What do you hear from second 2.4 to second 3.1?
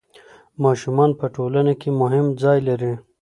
ځای لري.